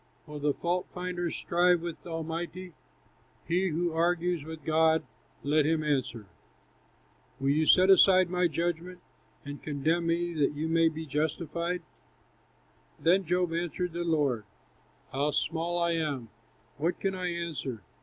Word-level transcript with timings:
"Will 0.25 0.39
the 0.39 0.51
fault 0.55 0.87
finder 0.95 1.29
strive 1.29 1.81
with 1.81 2.07
Almighty? 2.07 2.73
He 3.47 3.67
who 3.67 3.93
argues 3.93 4.43
with 4.43 4.63
God, 4.65 5.03
let 5.43 5.63
him 5.63 5.83
answer. 5.83 6.25
Will 7.39 7.51
you 7.51 7.67
set 7.67 7.87
aside 7.91 8.27
my 8.27 8.47
judgment, 8.47 8.99
And 9.45 9.61
condemn 9.61 10.07
me, 10.07 10.33
that 10.33 10.55
you 10.55 10.67
may 10.67 10.89
be 10.89 11.05
justified?" 11.05 11.83
Then 12.99 13.25
Job 13.25 13.53
answered 13.53 13.93
the 13.93 14.03
Lord: 14.03 14.43
"How 15.11 15.29
small 15.29 15.77
I 15.77 15.91
am! 15.91 16.29
what 16.77 16.99
can 16.99 17.13
I 17.13 17.27
answer? 17.27 17.83